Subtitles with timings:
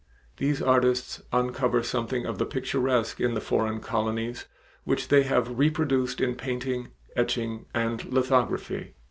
[0.37, 4.45] These artists uncover something of the picturesque in the foreign colonies,
[4.83, 8.95] which they have reproduced in painting, etching, and lithography.